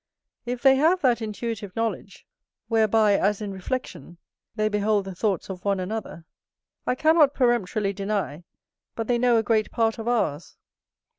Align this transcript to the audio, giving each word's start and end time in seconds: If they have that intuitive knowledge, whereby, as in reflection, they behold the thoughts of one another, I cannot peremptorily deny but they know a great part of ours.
If 0.47 0.63
they 0.63 0.77
have 0.77 1.01
that 1.01 1.21
intuitive 1.21 1.75
knowledge, 1.75 2.25
whereby, 2.69 3.13
as 3.19 3.39
in 3.39 3.51
reflection, 3.51 4.17
they 4.55 4.67
behold 4.67 5.05
the 5.05 5.13
thoughts 5.13 5.47
of 5.47 5.63
one 5.63 5.79
another, 5.79 6.25
I 6.87 6.95
cannot 6.95 7.35
peremptorily 7.35 7.93
deny 7.93 8.43
but 8.95 9.05
they 9.05 9.19
know 9.19 9.37
a 9.37 9.43
great 9.43 9.69
part 9.69 9.99
of 9.99 10.07
ours. 10.07 10.57